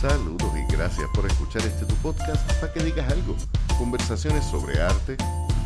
[0.00, 3.34] Saludos y gracias por escuchar este tu podcast para que digas algo.
[3.78, 5.16] Conversaciones sobre arte,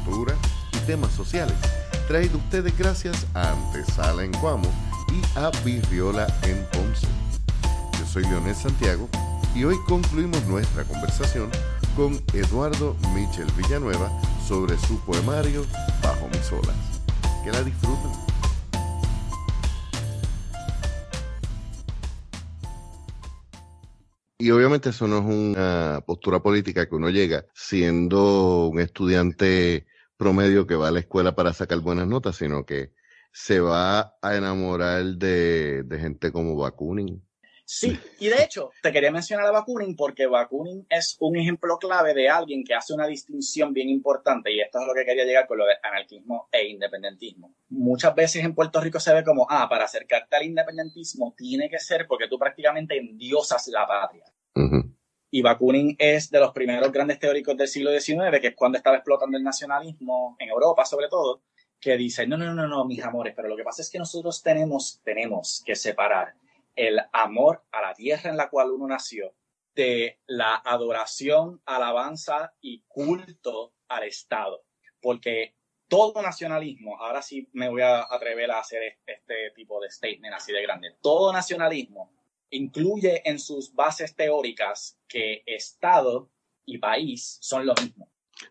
[0.04, 0.34] cultura
[0.72, 1.54] y temas sociales.
[2.08, 4.70] Traído ustedes gracias a Antesala en Cuamo
[5.12, 7.06] y a Virriola en Ponce.
[7.98, 9.06] Yo soy Leonel Santiago
[9.54, 11.50] y hoy concluimos nuestra conversación
[11.94, 14.10] con Eduardo Michel Villanueva
[14.48, 15.66] sobre su poemario
[16.02, 16.76] Bajo mis olas.
[17.44, 18.21] Que la disfruten.
[24.42, 30.66] Y obviamente eso no es una postura política que uno llega siendo un estudiante promedio
[30.66, 32.92] que va a la escuela para sacar buenas notas, sino que
[33.30, 37.24] se va a enamorar de, de gente como Bakunin,
[37.64, 42.12] Sí, y de hecho, te quería mencionar a Bakunin porque Bakunin es un ejemplo clave
[42.12, 45.46] de alguien que hace una distinción bien importante y esto es lo que quería llegar
[45.46, 47.54] con lo de anarquismo e independentismo.
[47.68, 51.78] Muchas veces en Puerto Rico se ve como, ah, para acercarte al independentismo tiene que
[51.78, 54.24] ser porque tú prácticamente endiosas la patria.
[55.34, 58.96] Y Bakunin es de los primeros grandes teóricos del siglo XIX, que es cuando estaba
[58.96, 61.40] explotando el nacionalismo en Europa sobre todo,
[61.80, 64.42] que dice, no, no, no, no, mis amores, pero lo que pasa es que nosotros
[64.42, 66.34] tenemos, tenemos que separar
[66.76, 69.34] el amor a la tierra en la cual uno nació,
[69.74, 74.64] de la adoración, alabanza y culto al Estado.
[75.00, 75.56] Porque
[75.88, 80.52] todo nacionalismo, ahora sí me voy a atrever a hacer este tipo de statement así
[80.52, 82.12] de grande, todo nacionalismo
[82.50, 86.30] incluye en sus bases teóricas que Estado
[86.64, 88.01] y país son lo mismo.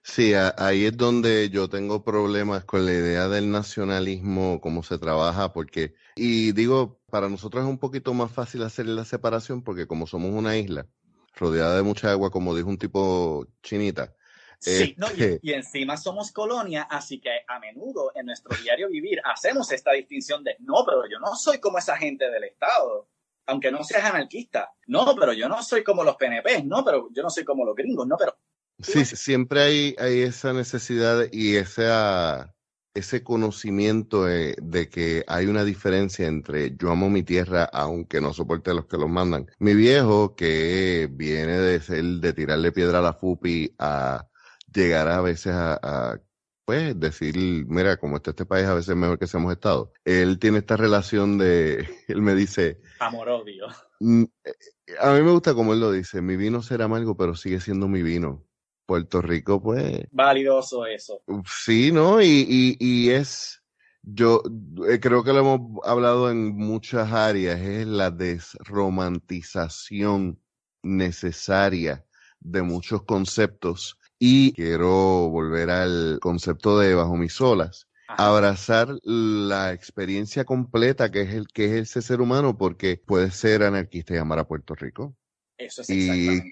[0.03, 5.53] Sí, ahí es donde yo tengo problemas con la idea del nacionalismo, cómo se trabaja,
[5.53, 10.07] porque, y digo, para nosotros es un poquito más fácil hacer la separación, porque como
[10.07, 10.87] somos una isla
[11.35, 14.15] rodeada de mucha agua, como dijo un tipo chinita.
[14.59, 18.89] Sí, no, y, este y, encima somos colonia, así que a menudo en nuestro diario
[18.89, 23.07] vivir hacemos esta distinción de, no, pero yo no soy como esa gente del Estado,
[23.47, 24.71] aunque no seas anarquista.
[24.85, 27.75] No, pero yo no soy como los PNP, no, pero yo no soy como los
[27.75, 28.37] gringos, no, pero
[28.83, 32.53] Sí, siempre hay, hay esa necesidad y esa,
[32.93, 38.71] ese conocimiento de, que hay una diferencia entre yo amo mi tierra aunque no soporte
[38.71, 39.47] a los que los mandan.
[39.59, 44.27] Mi viejo, que viene de ser de tirarle piedra a la FUPI a
[44.73, 46.19] llegar a veces a,
[46.65, 47.35] pues decir,
[47.67, 49.91] mira, como está este país, a veces es mejor que seamos estado.
[50.05, 52.81] Él tiene esta relación de, él me dice...
[52.99, 53.67] Amor-odio.
[53.99, 54.53] Mm, eh,
[54.99, 57.87] a mí me gusta como él lo dice, mi vino será amargo, pero sigue siendo
[57.87, 58.45] mi vino.
[58.91, 60.01] Puerto Rico, pues.
[60.11, 61.23] Validoso eso.
[61.45, 62.21] Sí, ¿no?
[62.21, 63.63] Y, y, es.
[64.01, 64.43] Yo
[64.89, 70.41] eh, creo que lo hemos hablado en muchas áreas, es la desromantización
[70.83, 72.05] necesaria
[72.41, 73.97] de muchos conceptos.
[74.19, 77.87] Y quiero volver al concepto de bajo mis olas.
[78.09, 83.63] Abrazar la experiencia completa que es el que es ese ser humano, porque puede ser
[83.63, 85.15] anarquista y amar a Puerto Rico.
[85.57, 86.51] Eso es exactamente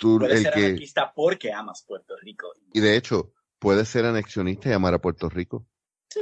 [0.00, 2.52] puedes ser anarquista porque amas Puerto Rico.
[2.72, 5.66] Y de hecho, puedes ser anexionista y amar a Puerto Rico.
[6.08, 6.20] Sí.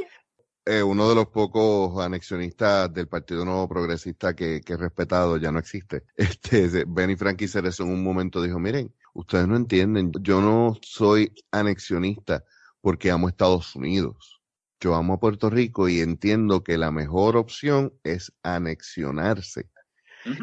[0.67, 5.51] Eh, uno de los pocos anexionistas del Partido Nuevo Progresista que, que he respetado ya
[5.51, 6.05] no existe.
[6.17, 11.33] Este, Benny Frankie Cerezo en un momento dijo, miren, ustedes no entienden, yo no soy
[11.51, 12.45] anexionista
[12.81, 14.41] porque amo a Estados Unidos.
[14.81, 19.69] Yo amo a Puerto Rico y entiendo que la mejor opción es anexionarse.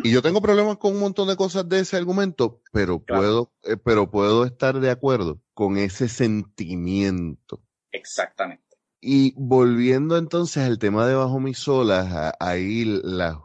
[0.04, 3.78] Y yo tengo problemas con un montón de cosas de ese argumento, pero puedo, eh,
[3.78, 7.62] pero puedo estar de acuerdo con ese sentimiento.
[7.92, 8.64] Exactamente.
[9.02, 13.40] Y volviendo entonces al tema de bajo mis olas, ahí la,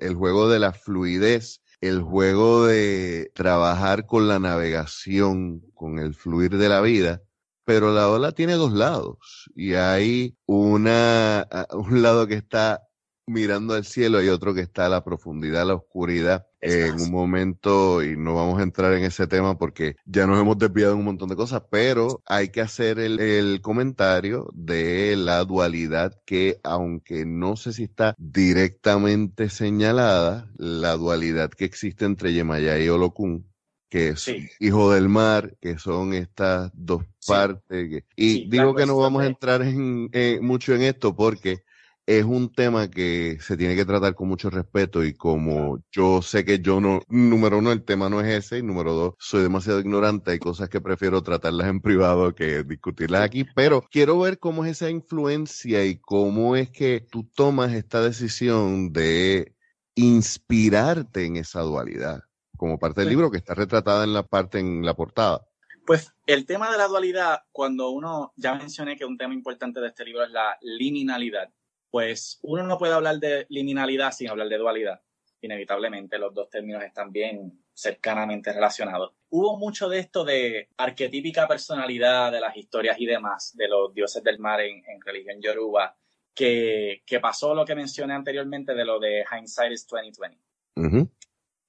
[0.00, 6.56] el juego de la fluidez, el juego de trabajar con la navegación, con el fluir
[6.56, 7.22] de la vida,
[7.64, 12.86] pero la ola tiene dos lados y hay una, un lado que está
[13.26, 16.46] mirando al cielo y otro que está a la profundidad, la oscuridad.
[16.60, 20.58] en un momento, y no vamos a entrar en ese tema porque ya nos hemos
[20.58, 25.44] desviado en un montón de cosas, pero hay que hacer el, el comentario de la
[25.44, 32.80] dualidad que, aunque no sé si está directamente señalada, la dualidad que existe entre Yemayá
[32.80, 33.46] y Olokun,
[33.88, 34.26] que es
[34.58, 38.02] Hijo del Mar, que son estas dos partes.
[38.16, 40.10] y digo que no vamos a entrar en,
[40.42, 41.62] mucho en esto porque
[42.06, 46.44] es un tema que se tiene que tratar con mucho respeto y como yo sé
[46.44, 49.80] que yo no, número uno, el tema no es ese y número dos, soy demasiado
[49.80, 54.64] ignorante, hay cosas que prefiero tratarlas en privado que discutirlas aquí, pero quiero ver cómo
[54.64, 59.52] es esa influencia y cómo es que tú tomas esta decisión de
[59.96, 62.20] inspirarte en esa dualidad
[62.56, 65.42] como parte del libro que está retratada en la parte en la portada.
[65.84, 69.88] Pues el tema de la dualidad, cuando uno, ya mencioné que un tema importante de
[69.88, 71.50] este libro es la liminalidad
[71.90, 75.00] pues uno no puede hablar de liminalidad sin hablar de dualidad.
[75.40, 79.12] Inevitablemente los dos términos están bien cercanamente relacionados.
[79.28, 84.22] Hubo mucho de esto de arquetípica personalidad de las historias y demás de los dioses
[84.24, 85.94] del mar en, religión yoruba,
[86.34, 90.38] que, pasó lo que mencioné anteriormente de lo de Hindsight is 2020.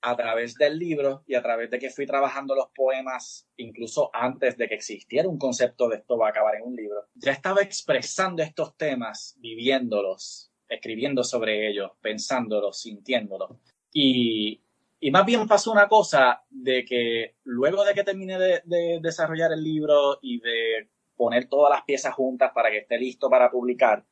[0.02, 4.56] A través del libro y a través de que fui trabajando los poemas, incluso antes
[4.58, 7.62] de que existiera un concepto de esto va a acabar en un libro, ya estaba
[7.62, 13.52] expresando estos temas, viviéndolos, escribiendo sobre ellos, pensándolos, sintiéndolos.
[13.92, 14.62] Y,
[15.00, 19.64] y más bien pasó una cosa de que luego de que terminé de, desarrollar el
[19.64, 24.06] libro y de poner todas las piezas juntas para que esté listo para publicar,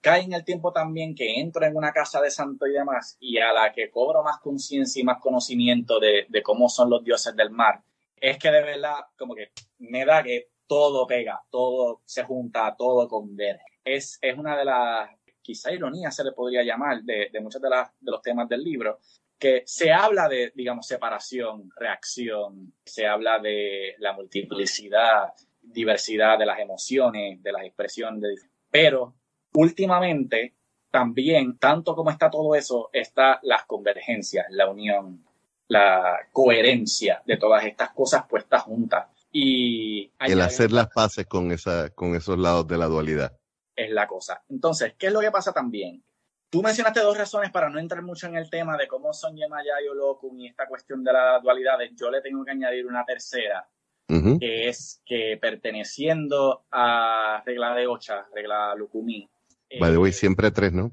[0.00, 3.38] cae en el tiempo también que entro en una casa de santo y demás y
[3.38, 7.50] a la que cobro más conciencia y más conocimiento de, cómo son los dioses del
[7.50, 7.82] mar,
[8.16, 13.08] es que de verdad como que me da que todo pega, todo se junta, todo
[13.08, 13.64] converge.
[13.84, 15.10] Es, es una de las,
[15.42, 18.98] quizá ironías se le podría llamar, de, de muchos de, de los temas del libro,
[19.38, 25.32] que se habla de, digamos, separación, reacción, se habla de la multiplicidad,
[25.62, 29.14] diversidad de las emociones, de las expresiones, pero
[29.54, 30.54] últimamente
[30.90, 35.24] también, tanto como está todo eso, está las convergencias, la unión,
[35.68, 39.06] la coherencia de todas estas cosas puestas juntas.
[39.32, 43.38] Y el hacer las paces con, esa, con esos lados de la dualidad.
[43.76, 44.42] Es la cosa.
[44.48, 46.02] Entonces, ¿qué es lo que pasa también?
[46.50, 49.80] Tú mencionaste dos razones para no entrar mucho en el tema de cómo son Yemaya
[49.84, 51.92] y Olokun y esta cuestión de las dualidades.
[51.94, 53.68] Yo le tengo que añadir una tercera,
[54.08, 59.30] que es que perteneciendo a regla de Ocha, regla Lukumi.
[59.78, 60.90] By the way, eh, siempre tres, ¿no?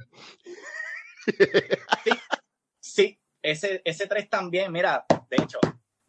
[2.03, 2.11] sí,
[2.79, 5.59] sí, ese, ese tres también, mira, de hecho,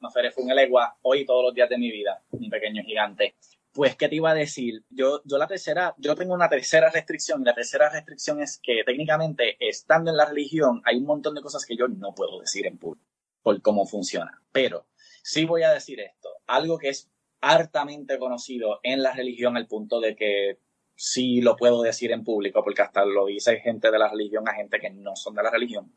[0.00, 3.36] no fue un elegua hoy todos los días de mi vida, mi pequeño gigante.
[3.72, 4.84] Pues, ¿qué te iba a decir?
[4.88, 8.82] Yo, yo la tercera, yo tengo una tercera restricción y la tercera restricción es que
[8.84, 12.66] técnicamente, estando en la religión, hay un montón de cosas que yo no puedo decir
[12.66, 13.06] en público
[13.42, 14.42] por cómo funciona.
[14.52, 14.86] Pero
[15.22, 17.10] sí voy a decir esto, algo que es
[17.40, 20.58] hartamente conocido en la religión al punto de que
[21.00, 24.54] sí lo puedo decir en público, porque hasta lo dice gente de la religión a
[24.54, 25.92] gente que no son de la religión,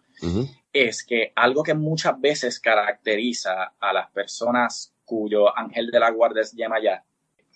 [0.72, 6.44] es que algo que muchas veces caracteriza a las personas cuyo ángel de la guardia
[6.44, 7.04] es Yemayá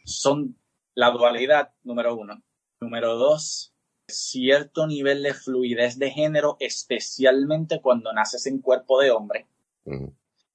[0.05, 0.57] son
[0.95, 2.41] la dualidad, número uno.
[2.81, 3.73] Número dos,
[4.07, 9.45] cierto nivel de fluidez de género, especialmente cuando naces en cuerpo de hombre.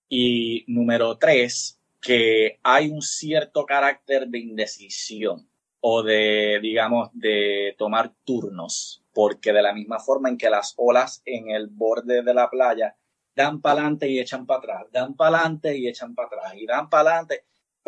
[0.09, 5.49] Y número tres, que hay un cierto carácter de indecisión
[5.81, 11.23] o de, digamos, de tomar turnos, porque de la misma forma en que las olas
[11.25, 12.97] en el borde de la playa
[13.35, 16.67] dan para adelante y echan para atrás, dan para adelante y echan para atrás, y
[16.67, 17.45] dan para adelante,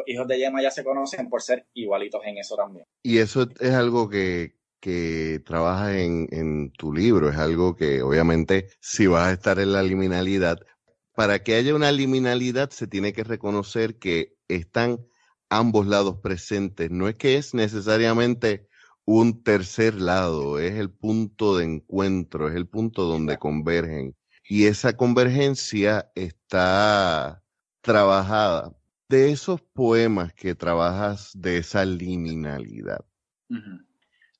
[0.06, 2.86] hijos de Yema ya se conocen por ser igualitos en eso también.
[3.02, 8.68] Y eso es algo que, que trabajas en, en tu libro, es algo que obviamente
[8.80, 10.60] si vas a estar en la liminalidad,
[11.14, 15.06] para que haya una liminalidad se tiene que reconocer que están
[15.52, 16.90] ambos lados presentes.
[16.90, 18.68] No es que es necesariamente
[19.04, 24.16] un tercer lado, es el punto de encuentro, es el punto donde convergen.
[24.48, 27.42] Y esa convergencia está
[27.80, 28.76] trabajada
[29.08, 33.04] de esos poemas que trabajas de esa liminalidad,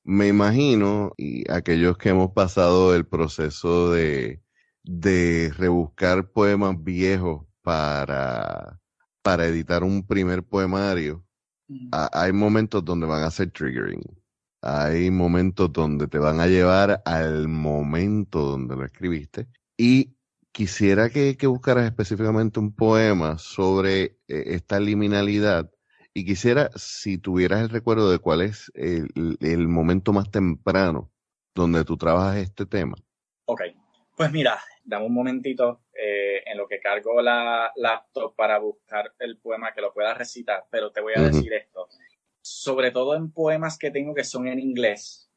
[0.03, 4.41] me imagino, y aquellos que hemos pasado el proceso de,
[4.83, 8.81] de rebuscar poemas viejos para,
[9.23, 11.25] para editar un primer poemario,
[11.91, 14.03] hay momentos donde van a ser triggering.
[14.61, 20.15] Hay momentos donde te van a llevar al momento donde lo escribiste y
[20.53, 25.69] quisiera que, buscaras específicamente un poema sobre eh, esta liminalidad
[26.13, 29.09] y quisiera, si tuvieras el recuerdo de cuál es el,
[29.67, 31.11] momento más temprano
[31.55, 32.95] donde tú trabajas este tema.
[33.45, 33.61] Ok,
[34.15, 39.37] pues mira, dame un momentito eh, en lo que cargo la laptop para buscar el
[39.37, 41.89] poema que lo pueda recitar, pero te voy a decir esto.
[42.41, 45.29] Sobre todo en poemas que tengo que son en inglés,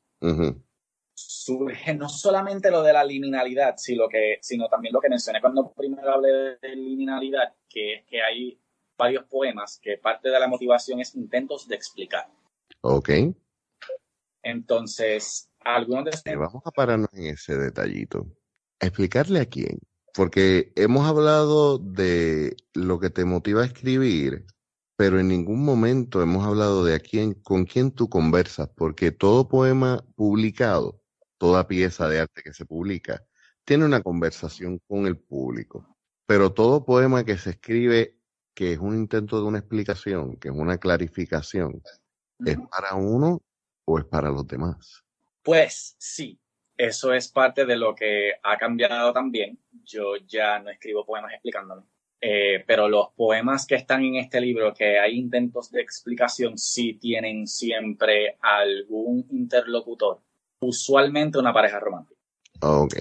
[1.14, 5.72] surge no solamente lo de la liminalidad, sino, que, sino también lo que mencioné cuando
[5.72, 8.60] primero hablé de liminalidad, que es que hay
[8.96, 12.26] varios poemas que parte de la motivación es intentos de explicar.
[12.82, 13.10] Ok.
[14.42, 16.36] Entonces, algunos de estos...
[16.36, 18.26] Vamos a pararnos en ese detallito.
[18.78, 19.78] ¿Explicarle a quién?
[20.16, 24.46] Porque hemos hablado de lo que te motiva a escribir,
[24.96, 29.46] pero en ningún momento hemos hablado de a quién, con quién tú conversas, porque todo
[29.46, 31.02] poema publicado
[31.38, 33.22] toda pieza de arte que se publica
[33.64, 35.96] tiene una conversación con el público.
[36.26, 38.18] Pero todo poema que se escribe
[38.54, 41.82] que es un intento de una explicación, que es una clarificación,
[42.44, 43.42] ¿es para uno
[43.84, 45.04] o es para los demás?
[45.42, 46.40] Pues sí,
[46.76, 49.58] eso es parte de lo que ha cambiado también.
[49.84, 51.82] Yo ya no escribo poemas explicándome.
[52.20, 56.94] Eh, pero los poemas que están en este libro, que hay intentos de explicación, sí
[56.94, 60.20] tienen siempre algún interlocutor,
[60.60, 62.20] usualmente una pareja romántica.
[62.62, 62.94] Ok.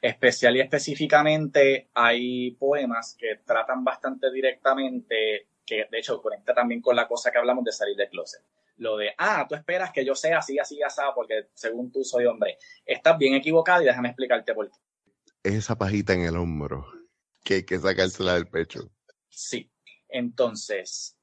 [0.00, 6.94] Especial y específicamente hay poemas que tratan bastante directamente, que de hecho conecta también con
[6.94, 8.42] la cosa que hablamos de salir del closet.
[8.78, 12.26] Lo de, ah, tú esperas que yo sea así, así, así, porque según tú soy
[12.26, 12.58] hombre.
[12.84, 14.76] Estás bien equivocado y déjame explicarte por qué.
[15.42, 16.86] Es esa pajita en el hombro
[17.44, 18.90] que hay que sacársela del pecho.
[19.28, 19.70] Sí.
[20.08, 21.16] Entonces,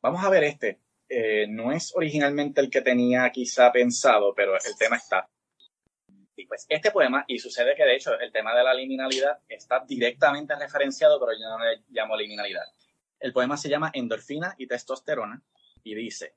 [0.00, 0.80] vamos a ver este.
[1.08, 5.28] Eh, no es originalmente el que tenía quizá pensado, pero el tema está.
[6.36, 9.84] Y pues este poema, y sucede que de hecho el tema de la liminalidad está
[9.86, 12.64] directamente referenciado, pero yo no le llamo liminalidad.
[13.18, 15.42] El poema se llama Endorfina y Testosterona
[15.82, 16.36] y dice,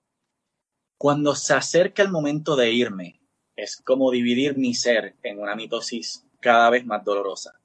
[0.98, 3.20] cuando se acerca el momento de irme,
[3.56, 7.60] es como dividir mi ser en una mitosis cada vez más dolorosa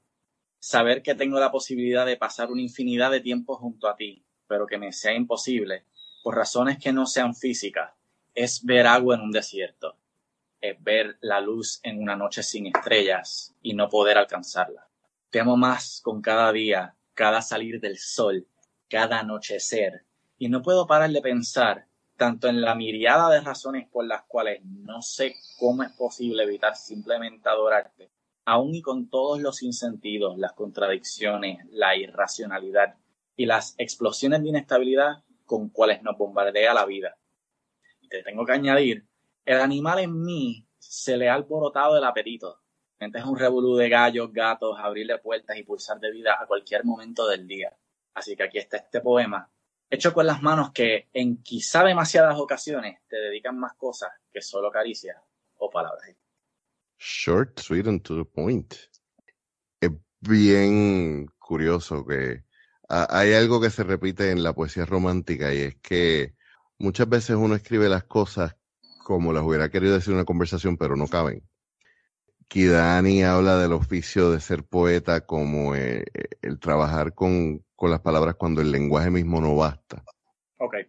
[0.59, 4.67] saber que tengo la posibilidad de pasar una infinidad de tiempo junto a ti, pero
[4.67, 5.85] que me sea imposible,
[6.21, 7.93] por razones que no sean físicas,
[8.35, 9.95] es ver agua en un desierto,
[10.61, 14.87] es ver la luz en una noche sin estrellas y no poder alcanzarla.
[15.29, 18.45] Te amo más con cada día, cada salir del sol,
[18.89, 20.05] cada anochecer,
[20.37, 21.87] y no puedo parar de pensar
[22.19, 26.75] tanto en la miriada de razones por las cuales no sé cómo es posible evitar
[26.75, 28.11] simplemente adorarte,
[28.45, 32.97] aún y con todos los insentidos, las contradicciones, la irracionalidad
[33.37, 37.17] y las explosiones de inestabilidad con cuales nos bombardea la vida.
[38.01, 39.07] Y te tengo que añadir,
[39.45, 42.59] el animal en mí se le ha alborotado el apetito.
[42.99, 47.25] Es un revolú de gallos, gatos, abrirle puertas y pulsar de vida a cualquier momento
[47.27, 47.73] del día.
[48.13, 49.49] Así que aquí está este poema,
[49.89, 54.71] hecho con las manos que en quizá demasiadas ocasiones te dedican más cosas que solo
[54.71, 55.17] caricias
[55.57, 56.15] o palabras.
[56.97, 58.73] Short, sweet and to the point.
[59.79, 62.43] Es bien curioso que
[62.87, 66.35] hay algo que se repite en la poesía romántica y es que
[66.77, 68.55] muchas veces uno escribe las cosas
[69.03, 71.43] como las hubiera querido decir en una conversación, pero no caben.
[72.47, 76.03] Kidani habla del oficio de ser poeta como eh,
[76.41, 80.03] el trabajar con, con, las palabras cuando el lenguaje mismo no basta.
[80.57, 80.87] Okay.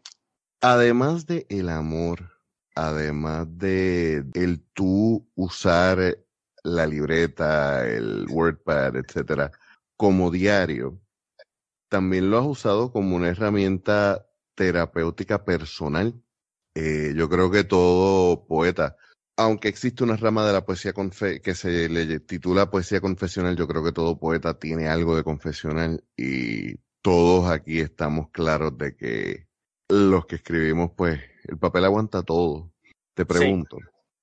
[0.60, 2.30] Además de el amor,
[2.74, 6.18] además de el tú usar
[6.64, 9.52] la libreta, el WordPad, etcétera,
[9.96, 11.00] como diario,
[11.88, 16.14] también lo has usado como una herramienta terapéutica personal.
[16.74, 18.96] Eh, yo creo que todo poeta,
[19.40, 20.92] aunque existe una rama de la poesía
[21.42, 26.04] que se le titula poesía confesional, yo creo que todo poeta tiene algo de confesional
[26.14, 29.46] y todos aquí estamos claros de que
[29.88, 32.70] los que escribimos, pues el papel aguanta todo.
[33.14, 33.78] Te pregunto,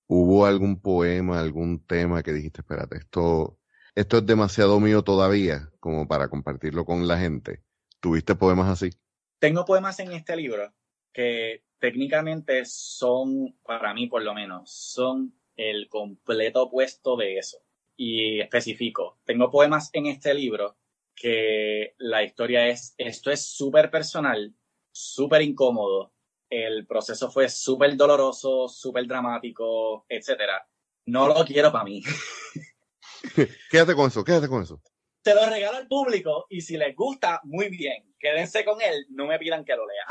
[0.05, 3.57] ¿hubo algún poema, algún tema que dijiste, espérate, esto,
[3.95, 7.63] esto es demasiado mío todavía como para compartirlo con la gente?
[7.99, 8.91] ¿Tuviste poemas así?
[9.39, 10.71] Tengo poemas en este libro
[11.13, 17.57] que técnicamente son, para mí por lo menos, son el completo opuesto de eso.
[17.95, 20.77] Y especifico, tengo poemas en este libro
[21.15, 24.53] que la historia es, esto es súper personal,
[24.91, 26.13] súper incómodo,
[26.49, 30.67] el proceso fue súper doloroso, súper dramático, etcétera.
[31.05, 32.03] No lo quiero para mí.
[33.71, 34.81] quédate con eso, quédate con eso.
[35.21, 38.15] Te lo regalo al público y si les gusta, muy bien.
[38.19, 40.05] Quédense con él, no me pidan que lo lea.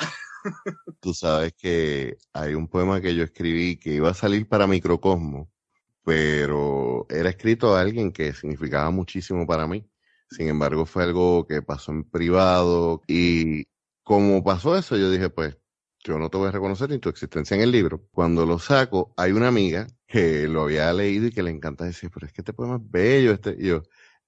[1.00, 5.50] Tú sabes que hay un poema que yo escribí que iba a salir para Microcosmo,
[6.04, 9.88] pero era escrito a alguien que significaba muchísimo para mí.
[10.30, 13.64] Sin embargo, fue algo que pasó en privado y
[14.02, 15.56] como pasó eso, yo dije, pues
[16.04, 18.06] yo no te voy a reconocer ni tu existencia en el libro.
[18.12, 22.10] Cuando lo saco, hay una amiga que lo había leído y que le encanta decir,
[22.14, 23.82] pero es que este poema es bello, este, yo,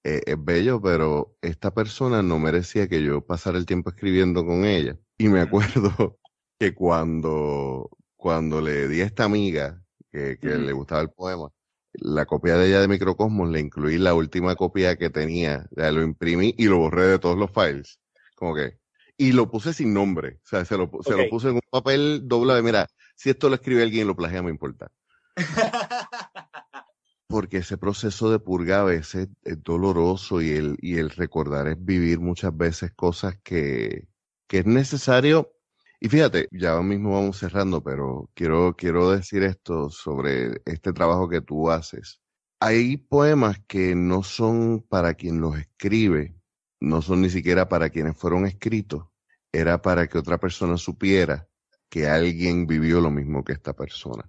[0.05, 4.65] eh, es bello, pero esta persona no merecía que yo pasara el tiempo escribiendo con
[4.65, 4.99] ella.
[5.19, 6.19] Y me acuerdo
[6.59, 11.51] que cuando, cuando le di a esta amiga que, que le gustaba el poema,
[11.93, 16.03] la copia de ella de Microcosmos, le incluí la última copia que tenía, ya lo
[16.03, 17.99] imprimí y lo borré de todos los files.
[18.37, 18.79] Como que,
[19.17, 20.39] y lo puse sin nombre.
[20.45, 22.63] O sea, se lo, se lo puse en un papel doble.
[22.63, 24.93] Mira, si esto lo escribe alguien y lo plagia, me importa.
[27.27, 31.85] Porque ese proceso de purga a veces es doloroso y el, y el recordar es
[31.85, 34.07] vivir muchas veces cosas que,
[34.49, 35.53] que es necesario.
[36.01, 41.41] Y fíjate, ya mismo vamos cerrando, pero quiero, quiero decir esto sobre este trabajo que
[41.41, 42.21] tú haces.
[42.61, 46.35] Hay poemas que no son para quien los escribe,
[46.81, 49.07] no son ni siquiera para quienes fueron escritos,
[49.53, 51.49] era para que otra persona supiera
[51.89, 54.29] que alguien vivió lo mismo que esta persona.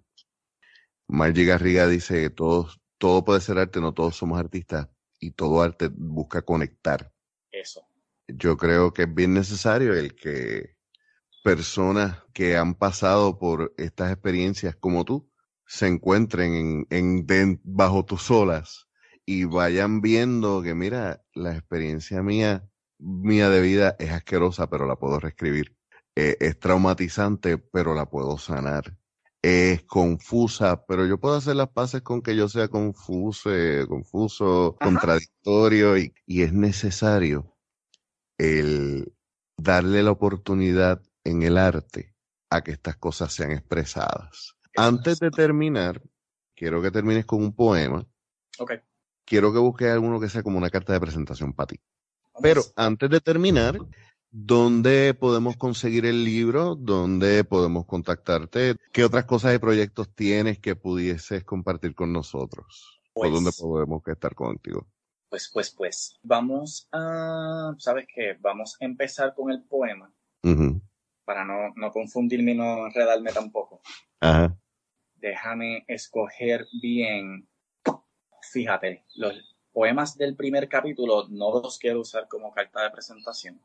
[1.07, 4.87] Margie Garriga dice que todos, todo puede ser arte, no todos somos artistas
[5.19, 7.11] y todo arte busca conectar.
[7.51, 7.88] Eso.
[8.37, 10.75] Yo creo que es bien necesario el que
[11.43, 15.29] personas que han pasado por estas experiencias como tú
[15.65, 18.87] se encuentren en, en bajo tus olas
[19.25, 22.67] y vayan viendo que mira, la experiencia mía,
[22.97, 25.77] mía de vida es asquerosa, pero la puedo reescribir.
[26.15, 28.97] Eh, es traumatizante, pero la puedo sanar.
[29.41, 33.49] Es confusa, pero yo puedo hacer las paces con que yo sea confuso,
[34.81, 37.55] contradictorio y, y es necesario
[38.39, 39.13] el
[39.57, 42.15] darle la oportunidad en el arte
[42.49, 44.55] a que estas cosas sean expresadas.
[44.75, 46.01] Antes de terminar,
[46.55, 48.07] quiero que termines con un poema.
[48.57, 48.73] Ok.
[49.25, 51.79] Quiero que busques alguno que sea como una carta de presentación para ti.
[52.41, 53.79] Pero antes de terminar,
[54.31, 56.75] ¿dónde podemos conseguir el libro?
[56.75, 58.75] ¿Dónde podemos contactarte?
[58.91, 63.01] ¿Qué otras cosas y proyectos tienes que pudieses compartir con nosotros?
[63.13, 64.87] ¿O pues dónde podemos estar contigo?
[65.29, 68.35] Pues, pues, pues, vamos a, ¿sabes qué?
[68.39, 70.11] Vamos a empezar con el poema
[71.23, 73.81] para no, no confundirme y no enredarme tampoco.
[74.19, 74.57] Ajá.
[75.13, 77.47] Déjame escoger bien.
[78.51, 83.61] Fíjate, los poemas del primer capítulo no los quiero usar como carta de presentación.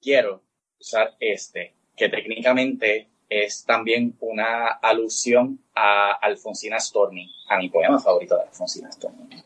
[0.00, 0.44] Quiero
[0.78, 8.36] usar este, que técnicamente es también una alusión a Alfonsina Storni, a mi poema favorito
[8.36, 9.42] de Alfonsina Storni.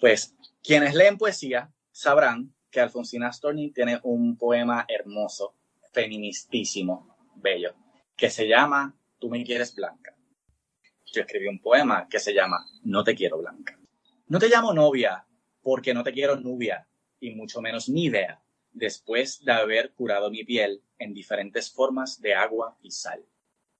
[0.00, 5.54] Pues quienes leen poesía sabrán que Alfonsina Storni tiene un poema hermoso
[5.92, 7.74] feministísimo, bello,
[8.16, 10.16] que se llama Tú me quieres blanca.
[11.12, 13.76] Yo escribí un poema que se llama No te quiero blanca.
[14.28, 15.26] No te llamo novia
[15.62, 16.86] porque no te quiero nubia
[17.18, 18.40] y mucho menos ni idea
[18.70, 23.24] después de haber curado mi piel en diferentes formas de agua y sal.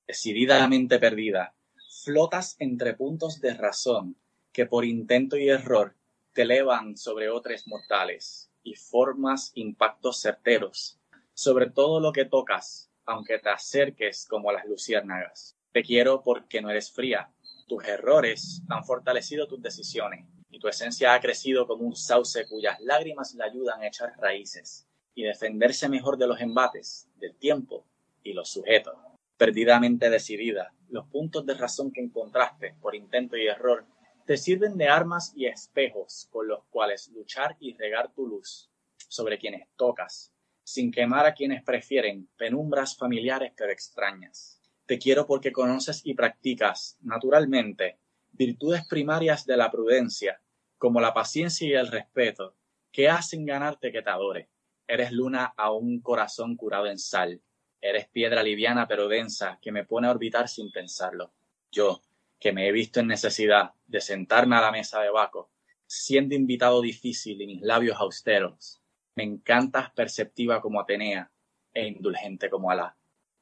[0.06, 1.54] Decididamente perdida,
[2.02, 4.16] flotas entre puntos de razón
[4.52, 5.94] que por intento y error
[6.32, 10.99] te elevan sobre otros mortales y formas impactos certeros
[11.38, 15.56] sobre todo lo que tocas, aunque te acerques como las luciérnagas.
[15.71, 17.30] Te quiero porque no eres fría.
[17.69, 22.80] Tus errores han fortalecido tus decisiones y tu esencia ha crecido como un sauce cuyas
[22.80, 27.86] lágrimas le ayudan a echar raíces y defenderse mejor de los embates, del tiempo
[28.25, 28.97] y los sujetos.
[29.36, 33.86] Perdidamente decidida, los puntos de razón que encontraste por intento y error
[34.28, 38.71] te sirven de armas y espejos con los cuales luchar y regar tu luz
[39.08, 44.60] sobre quienes tocas sin quemar a quienes prefieren penumbras familiares pero extrañas.
[44.84, 48.00] Te quiero porque conoces y practicas, naturalmente,
[48.32, 50.43] virtudes primarias de la prudencia,
[50.76, 52.54] como la paciencia y el respeto,
[52.93, 54.50] que hacen ganarte que te adore.
[54.86, 57.41] Eres luna a un corazón curado en sal.
[57.80, 61.32] Eres piedra liviana pero densa que me pone a orbitar sin pensarlo.
[61.71, 62.02] Yo,
[62.38, 65.50] que me he visto en necesidad de sentarme a la mesa de Baco,
[65.86, 68.82] siendo invitado difícil y mis labios austeros,
[69.16, 71.32] me encantas perceptiva como Atenea
[71.72, 72.96] e indulgente como Alá.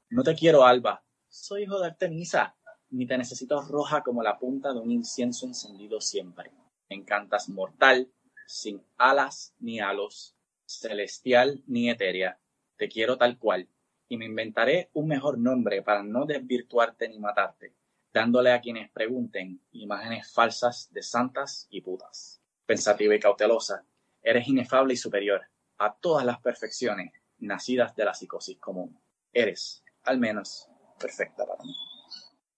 [0.09, 1.05] No te quiero, Alba.
[1.29, 2.57] Soy hijo de Artemisa.
[2.91, 6.51] Ni te necesito roja como la punta de un incienso encendido siempre.
[6.89, 8.11] Me encantas mortal,
[8.47, 12.41] sin alas ni halos, celestial ni etérea.
[12.77, 13.69] Te quiero tal cual.
[14.09, 17.75] Y me inventaré un mejor nombre para no desvirtuarte ni matarte,
[18.17, 22.41] dándole a quienes pregunten imágenes falsas de santas y putas.
[22.65, 23.85] Pensativa y cautelosa,
[24.23, 25.43] eres inefable y superior
[25.77, 28.99] a todas las perfecciones nacidas de la psicosis común.
[29.31, 30.67] Eres, al menos,
[30.99, 31.77] perfecta para mí.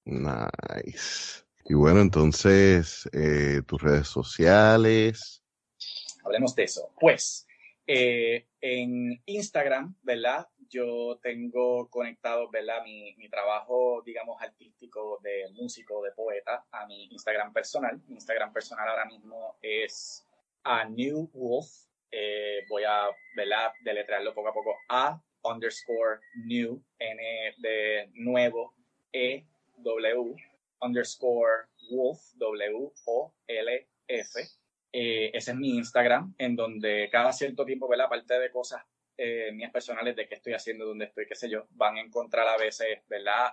[0.04, 1.42] Nice.
[1.64, 5.42] Y bueno, entonces, eh, tus redes sociales.
[6.24, 6.92] Hablemos de eso.
[7.00, 7.48] Pues,
[7.84, 10.46] eh, en Instagram, ¿verdad?
[10.70, 12.82] Yo tengo conectado, ¿verdad?
[12.84, 18.00] Mi, mi, trabajo, digamos, artístico de músico, de poeta, a mi Instagram personal.
[18.06, 20.26] Mi Instagram personal ahora mismo es
[20.64, 23.08] a New Wolf eh, voy a
[23.84, 27.22] deletrearlo poco a poco, A underscore new, N
[27.58, 28.74] de nuevo,
[29.12, 29.44] E
[29.78, 30.34] W
[30.80, 34.40] underscore wolf, W O L F.
[34.90, 38.06] Eh, ese es mi Instagram, en donde cada cierto tiempo, ¿verdad?
[38.06, 38.82] Aparte de cosas
[39.18, 42.48] eh, mías personales de qué estoy haciendo, dónde estoy, qué sé yo, van a encontrar
[42.48, 43.52] a veces, ¿verdad?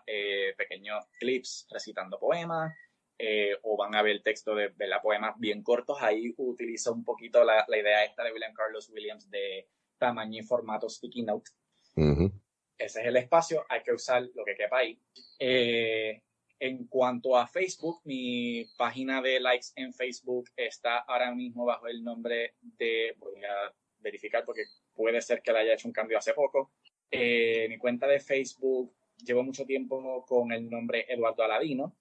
[0.58, 2.73] pequeños clips recitando poemas,
[3.17, 5.97] eh, o van a ver el texto de, de poemas bien cortos.
[6.01, 10.43] Ahí utilizo un poquito la, la, idea esta de William Carlos Williams de tamaño y
[10.43, 11.51] formato sticky note.
[12.78, 14.99] Ese es el espacio, hay que usar lo que quepa ahí.
[15.39, 16.21] Eh,
[16.60, 22.04] en cuanto a Facebook, mi página de likes en Facebook está ahora mismo bajo el
[22.04, 24.63] nombre de, voy a verificar porque
[24.95, 26.71] puede ser que le haya hecho un cambio hace poco.
[27.12, 31.95] Eh, mi cuenta de Facebook llevo mucho tiempo con el nombre Eduardo Aladino.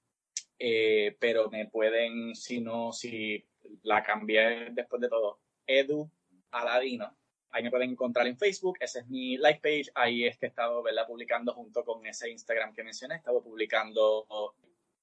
[0.59, 3.45] Eh, pero me pueden, si no, si
[3.83, 6.09] la cambié después de todo, Edu
[6.53, 7.17] Aladino.
[7.51, 10.49] ahí me pueden encontrar en Facebook, ese es mi like page, ahí es que he
[10.49, 11.07] estado ¿verdad?
[11.07, 14.55] publicando junto con ese Instagram que mencioné, he estado publicando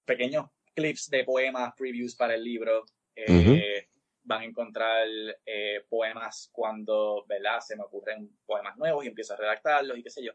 [0.06, 2.86] pequeños clips de poemas, previews para el libro.
[3.16, 3.88] Eh,
[4.24, 5.08] van a encontrar
[5.46, 7.60] eh, poemas cuando ¿verdad?
[7.60, 10.32] se me ocurren poemas nuevos y empiezo a redactarlos y qué sé yo.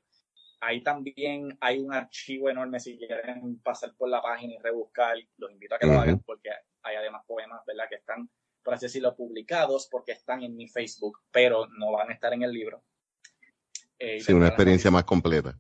[0.61, 5.51] Ahí también hay un archivo enorme si quieren pasar por la página y rebuscar, los
[5.51, 6.51] invito a que lo hagan porque
[6.83, 7.89] hay además poemas ¿verdad?
[7.89, 8.29] que están
[8.67, 12.43] por así decirlo, publicados porque están en mi Facebook, pero no van a estar en
[12.43, 12.83] el libro.
[13.97, 15.57] Eh, sí, una experiencia más completa.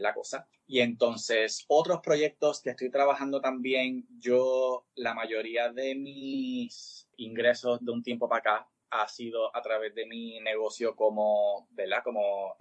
[0.00, 0.48] La cosa.
[0.66, 7.92] Y entonces, otros proyectos que estoy trabajando también, yo, la mayoría de mis ingresos de
[7.92, 12.02] un tiempo para acá ha sido a través de mi negocio como, ¿verdad?
[12.04, 12.56] Como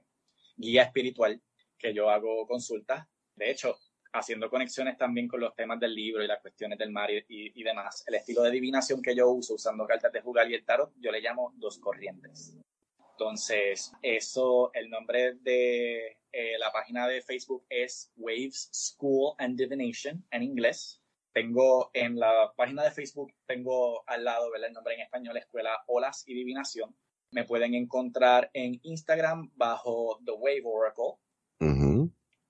[0.56, 1.41] guía espiritual,
[1.78, 3.08] que yo hago consultas.
[3.36, 3.78] De hecho,
[4.13, 8.04] haciendo conexiones también con los temas del libro y las cuestiones del mar y, demás.
[8.08, 11.12] El estilo de adivinación que yo uso usando cartas de jugar y el tarot, yo
[11.12, 12.58] le llamo dos corrientes.
[13.19, 20.23] Entonces, eso, el nombre de eh, la página de Facebook es Waves School and Divination
[20.30, 21.01] en inglés.
[21.34, 26.25] Tengo en la página de Facebook, tengo al lado el nombre en español, Escuela Olas
[26.27, 26.95] y Divinación.
[27.32, 31.17] Me pueden encontrar en Instagram bajo The Wave Oracle.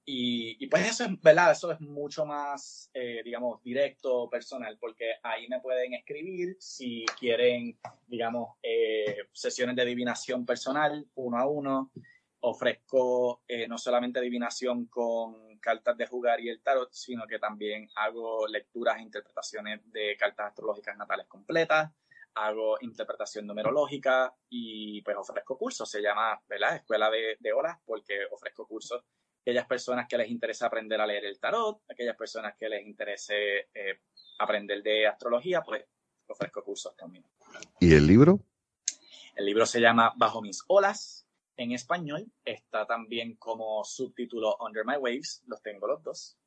[0.10, 1.52] Y, pues eso es, ¿verdad?
[1.52, 7.78] Eso es mucho más, eh, digamos, directo, personal, porque ahí me pueden escribir si quieren,
[8.06, 11.92] digamos, eh, sesiones de adivinación personal, uno a uno.
[12.40, 17.90] Ofrezco eh, no solamente adivinación con cartas de jugar y el tarot, sino que también
[17.96, 21.92] hago lecturas e interpretaciones de cartas astrológicas natales completas,
[22.36, 25.92] hago interpretación numerológica y pues ofrezco cursos.
[25.92, 26.78] Se llama, ¿verdad?
[26.78, 29.04] Escuela de, de horas porque ofrezco cursos
[29.48, 33.70] aquellas personas que les interesa aprender a leer el tarot, aquellas personas que les interese
[33.74, 34.02] eh,
[34.40, 35.86] aprender de astrología, pues
[36.28, 37.24] ofrezco cursos también.
[37.80, 38.42] ¿Y el libro?
[39.38, 42.30] El libro se llama Bajo mis olas en español.
[42.44, 45.44] Está también como subtítulo Under My Waves.
[45.48, 46.38] Los tengo los dos.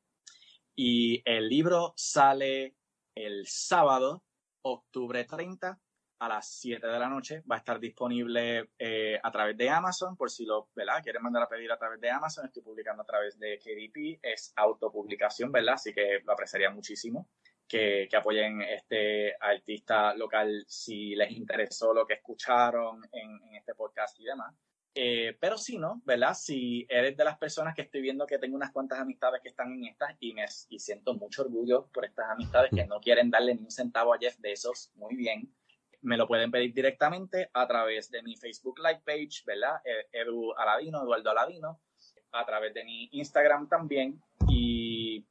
[0.76, 2.76] Y el libro sale
[3.14, 4.24] el sábado,
[4.60, 5.80] octubre 30,
[6.20, 7.42] a las 7 de la noche.
[7.50, 11.02] Va a estar disponible eh, a través de Amazon, por si lo ¿verdad?
[11.02, 12.46] quieren mandar a pedir a través de Amazon.
[12.46, 15.74] Estoy publicando a través de KDP, es autopublicación, ¿verdad?
[15.74, 17.28] Así que lo apreciaría muchísimo.
[17.66, 23.76] Que, que, apoyen este artista local si les interesó lo que escucharon en, en este
[23.76, 24.52] podcast y demás.
[24.92, 26.34] Eh, pero si no, ¿verdad?
[26.34, 29.72] Si eres de las personas que estoy viendo que tengo unas cuantas amistades que están
[29.72, 33.54] en estas y, me, y siento mucho orgullo por estas amistades que no quieren darle
[33.54, 35.54] ni un centavo a Jeff de esos, muy bien
[36.02, 39.80] me lo pueden pedir directamente a través de mi Facebook Live page, ¿verdad?
[39.84, 41.80] E, Edu Aladino, Eduardo Aladino,
[42.32, 44.20] a través de mi Instagram también.
[44.48, 45.26] Y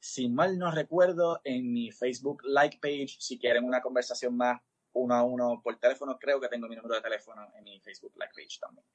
[0.00, 4.60] si mal no recuerdo, en mi Facebook Like page, si quieren una conversación más
[4.92, 8.12] uno a uno por teléfono, creo que tengo mi número de teléfono en mi Facebook
[8.16, 8.86] Like page también.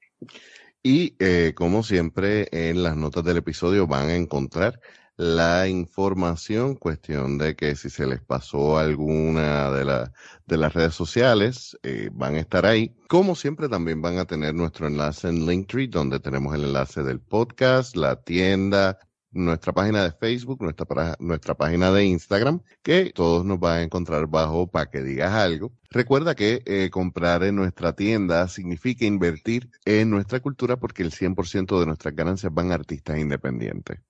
[0.82, 4.80] Y eh, como siempre, en las notas del episodio van a encontrar
[5.22, 10.10] la información, cuestión de que si se les pasó alguna de,
[10.46, 12.96] de las redes sociales, eh, van a estar ahí.
[13.08, 17.20] Como siempre, también van a tener nuestro enlace en Linktree, donde tenemos el enlace del
[17.20, 18.98] podcast, la tienda,
[19.30, 24.26] nuestra página de Facebook, nuestra, nuestra página de Instagram, que todos nos van a encontrar
[24.26, 25.72] bajo para que digas algo.
[25.90, 31.78] Recuerda que eh, comprar en nuestra tienda significa invertir en nuestra cultura porque el 100%
[31.78, 34.00] de nuestras ganancias van a artistas independientes.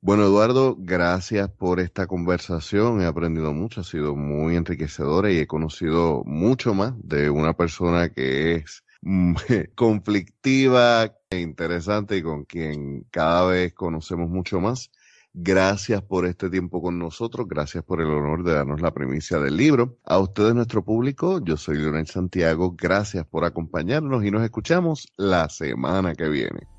[0.00, 3.00] Bueno, Eduardo, gracias por esta conversación.
[3.00, 8.08] He aprendido mucho, ha sido muy enriquecedora y he conocido mucho más de una persona
[8.08, 8.84] que es
[9.74, 14.92] conflictiva e interesante y con quien cada vez conocemos mucho más.
[15.34, 19.56] Gracias por este tiempo con nosotros, gracias por el honor de darnos la primicia del
[19.56, 19.98] libro.
[20.04, 25.48] A ustedes, nuestro público, yo soy Leonel Santiago, gracias por acompañarnos y nos escuchamos la
[25.48, 26.77] semana que viene.